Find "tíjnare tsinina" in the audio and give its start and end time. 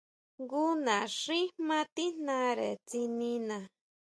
1.95-3.57